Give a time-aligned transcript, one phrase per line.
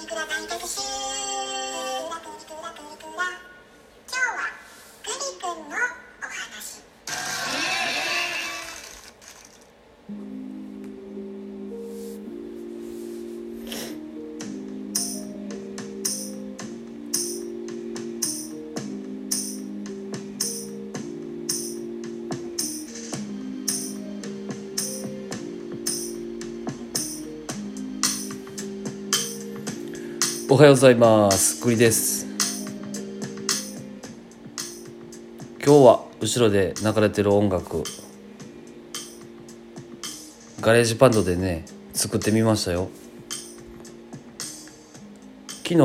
[0.00, 0.80] リクラ大特集
[30.52, 31.62] おはようございます。
[31.62, 32.26] 栗です。
[35.64, 37.84] 今日は後ろで流れてる音楽
[40.60, 42.88] ガレージバンドでね作ってみましたよ。
[45.62, 45.76] 昨日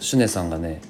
[0.00, 0.82] シュネさんがね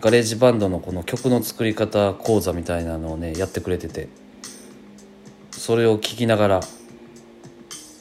[0.00, 4.08] ガレージバンドのこの曲の作り方講座みたいなのをねやってくれてて
[5.50, 6.60] それを聞きながら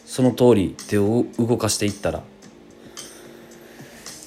[0.06, 2.24] その通り手を動かしていったら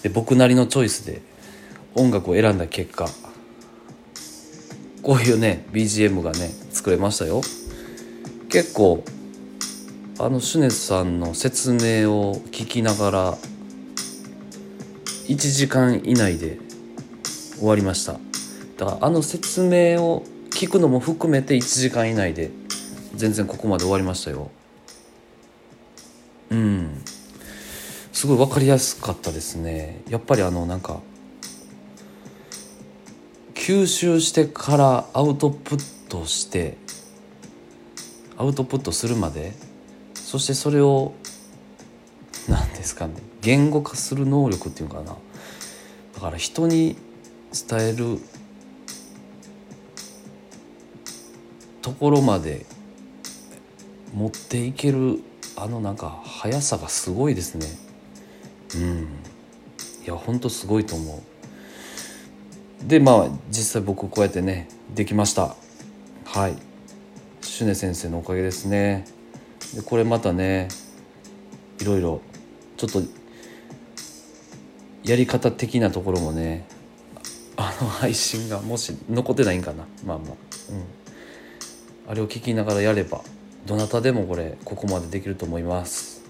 [0.04, 1.22] で僕なりのチョイスで
[1.94, 3.08] 音楽を選んだ結果
[5.02, 7.40] こういうね BGM がね作れましたよ。
[8.50, 9.02] 結構
[10.18, 13.34] あのシュネさんの説明を聞きながら
[15.26, 16.58] 1時間以内で
[17.58, 18.12] 終わりました。
[18.76, 22.50] だからあの説明を聞くのも含めて1時間以内で
[23.14, 24.50] 全然ここまで終わりましたよ。
[26.50, 27.02] うん。
[28.24, 30.00] すごい分かりやすかったですね。
[30.08, 31.00] やっぱりあのなんか
[33.52, 36.78] 吸収してからアウトプットして
[38.38, 39.52] アウトプットするまで
[40.14, 41.12] そしてそれを
[42.48, 45.16] 何ですかね言語化する能力っていうかな。
[46.14, 46.96] だから人に
[47.68, 48.18] 伝える
[51.82, 52.64] ところまで
[54.14, 55.20] 持っていける
[55.56, 57.84] あのなんか速さがすごいですね。
[58.76, 59.08] うん。
[60.04, 61.22] いやほんとすごいと思
[62.82, 62.88] う。
[62.88, 65.56] でまあ実際僕こうやってねできました。
[66.24, 66.56] はい。
[67.40, 69.06] シュネ先生のおかげですね。
[69.74, 70.68] でこれまたね
[71.80, 72.20] いろいろ
[72.76, 73.02] ちょっと
[75.04, 76.66] やり方的なところもね
[77.56, 79.86] あの配信がもし残ってないんかな。
[80.04, 80.28] まあまあ
[80.70, 82.10] うん。
[82.10, 83.22] あれを聞きながらやれば
[83.64, 86.22] どなたでもこれここまでできると思います。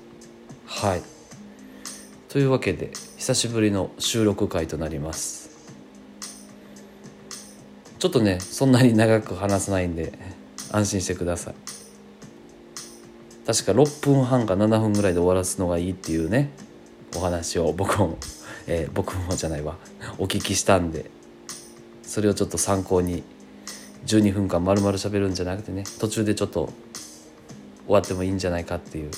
[0.66, 1.13] はい。
[2.34, 5.50] というわけで久しぶりの収録回となります。
[8.00, 10.12] ちょっとねそんなに長く話さないんで
[10.72, 11.54] 安心してください。
[13.46, 16.50] 確か6分半か7分ぐらいで終わらすのがいいっていうね
[17.14, 18.18] お話を僕も、
[18.66, 19.76] えー僕もじゃないわ。
[20.18, 21.08] お聞きしたんで
[22.02, 23.22] それをちょっと参考に
[24.06, 26.72] 12分間丸々喋るんじゃなくてね途中でちょっと
[27.86, 29.12] 終わってもいいんじゃないかっていう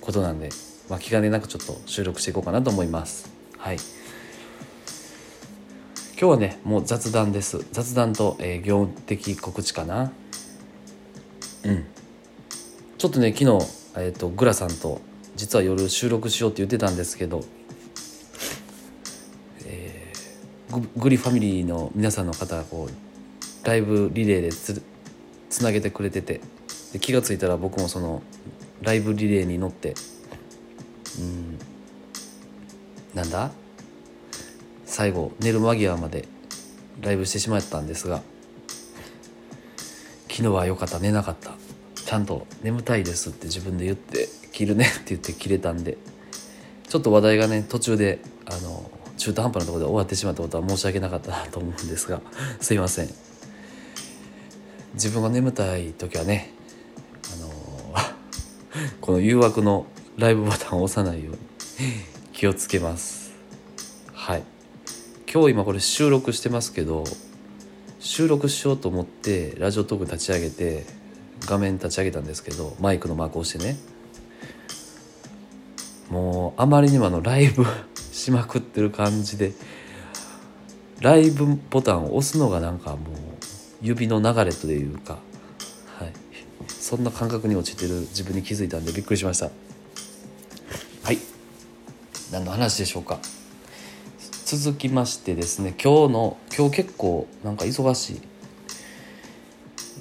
[0.00, 0.48] ことなんで、
[0.88, 3.32] まあ、気兼ねなくちょっと収録していこうかなと思います。
[3.58, 3.76] はい。
[6.20, 7.66] 今日はねもう雑談です。
[7.72, 10.12] 雑談と、えー業務的告知かな。
[11.64, 11.84] うん。
[12.98, 15.00] ちょっとね昨日、えー、とグラさんと
[15.36, 17.42] 実は夜収録しようって言ってたんですけど、
[19.66, 24.82] えーググリファミリーの皆さんの方がこうライブリレーでつ
[25.48, 26.40] つなげてくれてて
[26.92, 28.22] で気が付いたら僕もその
[28.82, 29.94] ライブリレーに乗って
[31.18, 31.58] うん。
[33.14, 33.50] なんだ？
[34.86, 36.28] 最後寝る間際まで
[37.00, 38.22] ライブしてしまったんですが
[40.28, 40.98] 昨日は良かった。
[40.98, 41.52] 寝なかった。
[42.04, 45.96] ちゃんと眠たいですって自分で言って切るねって言って切れたんで
[46.86, 52.20] ちょっと話題がね途中であの中途半端なところで終わってしまったことは申し訳なかったなと思うんですが
[52.60, 53.10] すいません。
[54.94, 56.52] 自分が眠たい時はね
[57.32, 57.52] あの
[59.00, 59.86] この誘惑の
[60.16, 61.38] ライブボタンを押さないように
[62.32, 63.34] 気をつけます。
[64.12, 64.44] はい。
[65.32, 67.02] 今日今これ収録してますけど
[67.98, 70.86] 収録しようと思ってラジオトーク立ち上げて
[71.40, 73.76] 画面立ち上げたんですけどマイクのマークを押してね。
[76.10, 77.64] もうあまりにもあのライブ
[78.12, 79.52] しまくってる感じで
[81.00, 82.98] ライブボタンを押すのがなんかもう
[83.82, 85.18] 指の流れというか、
[85.98, 86.12] はい、
[86.68, 89.50] そんな感覚に陥ってる自分に気づいたんでびっくりしました。
[92.34, 93.20] 何の話でしょうか？
[94.44, 98.20] 続きましてですね今日の今日結構なんか忙しい。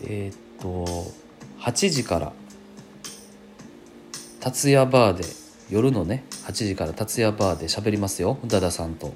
[0.06, 1.12] えーっと
[1.60, 2.34] 8時から
[4.40, 5.24] 達也バーで
[5.70, 9.14] 夜のね8時から達也バーで喋りますよ宇多田さんと。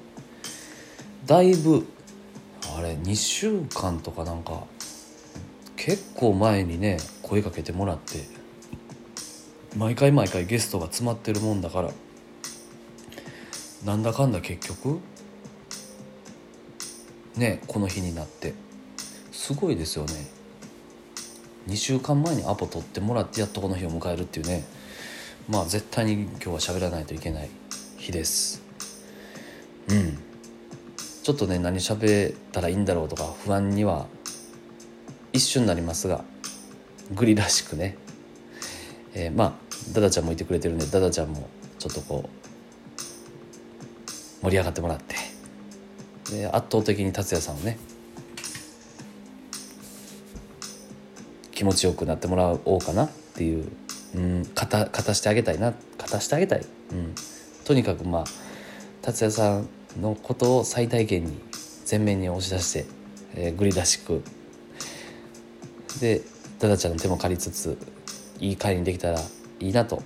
[1.26, 1.88] だいぶ
[2.76, 4.62] あれ2週間とかなんか
[5.74, 8.20] 結構前にね声かけてもらって
[9.76, 11.90] 毎回毎回ゲストが詰まってるもんだから。
[13.84, 15.00] なんだかんだ結局
[17.36, 18.54] ねこの日になって。
[19.48, 20.12] すごいですよね。
[21.68, 24.64] 2週間前にアポ取ってもらってやっとこの日を迎えるっていうね。
[25.48, 27.48] まあ絶対に今日は喋らないといけない
[27.96, 28.62] 日です。
[29.88, 30.18] うん。
[31.22, 34.06] ちょっとね何喋ったらいいんだろうとか不安には
[35.32, 36.24] 一瞬なりますが
[37.14, 37.96] グリらしくね、
[39.14, 39.52] えー、まあ
[39.92, 41.48] ダダちゃんもいてくれてるんでダダちゃんも
[41.78, 42.37] ちょっとこう
[44.42, 45.14] 盛り上がってもらって。
[46.30, 47.78] で圧倒的に達也さんをね
[51.52, 53.68] 気持ちよくなってもらおうかなっていう、
[54.14, 56.60] うん、勝たしてあげたいな勝たしてあげたい、
[56.92, 57.14] うん、
[57.64, 58.24] とにかくまあ
[59.02, 59.68] 達也さん
[60.00, 61.40] のことを最大限に
[61.90, 62.86] 前面に押し出して、
[63.34, 64.22] えー、グリらしく
[66.00, 66.20] で
[66.58, 67.78] ダダちゃんの手も借りつつ
[68.38, 69.18] いい会にできたら
[69.60, 70.02] いいなと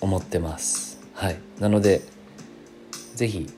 [0.00, 0.98] 思ってます。
[1.14, 1.38] はい。
[1.60, 2.02] なので
[3.14, 3.48] 是非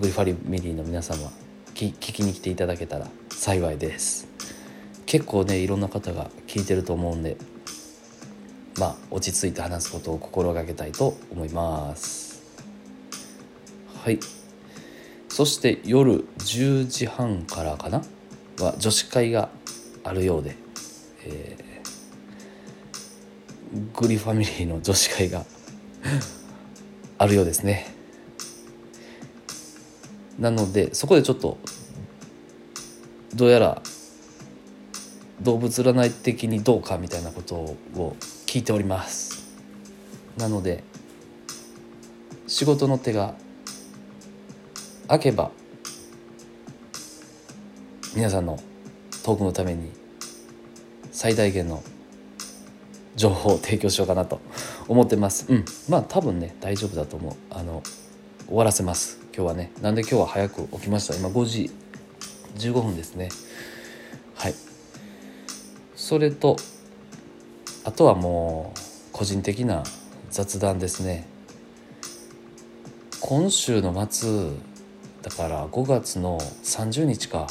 [0.00, 1.30] グリファリミリーの皆様
[1.74, 4.26] 聞きに来ていただけたら幸いです。
[5.04, 7.36] 結構ねいろんな方が聞いてると思うんで
[8.78, 12.42] まあ落ち着いて話すことを心がけたいと思います。
[14.02, 14.18] はい。
[15.28, 18.02] そして夜10時半からかな？
[18.58, 19.50] は女子会が
[20.02, 20.56] あるようで、
[21.26, 25.44] えー、グリファミリーの女子会が
[27.18, 27.99] あるようですね。
[30.40, 31.58] なのでそこでちょっと
[33.34, 33.82] どうやら
[35.42, 37.76] 動物占い的にどうかみたいなことを
[38.46, 39.48] 聞いております。
[40.36, 40.82] なので
[42.46, 43.34] 仕事の手が
[45.08, 45.50] 開けば
[48.16, 48.58] 皆さんの
[49.22, 49.90] トークのために
[51.12, 51.82] 最大限の
[53.14, 54.40] 情報を提供しようかなと
[54.88, 55.46] 思ってます。
[55.48, 55.64] うん。
[55.88, 57.34] まあ多分ね大丈夫だと思う。
[57.50, 57.82] あの
[58.46, 59.19] 終わらせます。
[59.34, 61.14] 今日はねなんで今日は早く起きました？
[61.14, 61.70] 今5時
[62.56, 63.28] 15分ですね。
[64.34, 64.54] はい。
[65.94, 66.56] それと
[67.84, 68.78] あとはもう
[69.12, 69.84] 個人的な
[70.30, 71.26] 雑談ですね。
[73.20, 74.50] 今週の末
[75.22, 77.46] だから5月の30日か。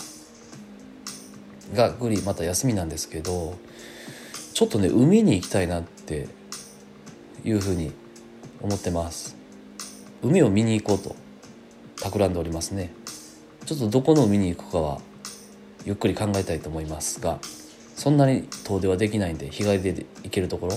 [1.73, 3.55] がグリまた休みなんですけど
[4.55, 6.27] ちょっとね海に行きたいなって
[7.43, 7.91] いうふうに
[8.61, 9.37] 思ってます。
[10.21, 11.28] 海を見に行こうと。
[12.01, 12.91] 企んでおりますね。
[13.65, 14.99] ちょっとどこの海に行くかは
[15.85, 17.39] ゆっくり考えたいと思いますが
[17.95, 20.73] そんなに遠出はできないんで日帰りで行けるところ。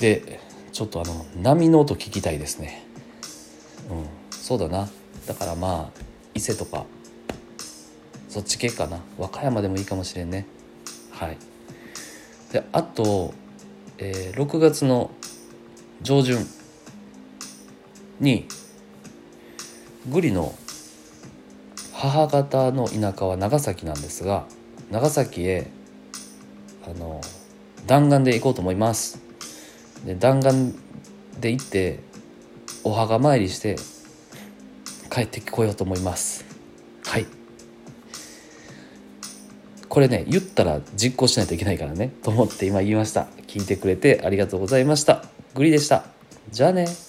[0.00, 0.40] で
[0.72, 2.84] ちょっとあの波の音聞きたいですね。
[3.90, 4.88] うんそうだな。
[5.26, 6.00] だからまあ
[6.34, 6.84] 伊勢とか
[8.28, 9.00] そっち系かな。
[9.16, 10.46] 和歌山でもいいかもしれんね。
[11.10, 11.38] はい。
[12.52, 13.32] であと、
[13.98, 15.10] えー、6月の
[16.02, 16.46] 上旬
[18.20, 18.46] に
[20.08, 20.54] グリの
[21.92, 24.46] 母方の田舎は長崎なんですが
[24.90, 25.70] 長崎へ
[26.86, 27.20] あの
[27.86, 29.20] 弾丸で行こうと思います。
[30.04, 30.74] で弾丸
[31.40, 32.00] で行って
[32.84, 33.76] お墓参りして
[35.10, 36.44] 帰ってこようと思います。
[37.04, 37.26] はい。
[39.88, 43.26] これね言ったら実行しないといけないからねと思って今言いました。
[43.46, 45.24] 聞いてくれてありがとうございました。
[45.54, 46.04] グリでした。
[46.50, 47.05] じゃあね。